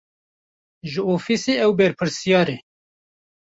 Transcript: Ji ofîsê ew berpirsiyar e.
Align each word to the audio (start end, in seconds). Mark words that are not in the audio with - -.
Ji 0.91 1.01
ofîsê 1.15 1.53
ew 1.65 1.71
berpirsiyar 1.77 2.47
e. 2.55 2.57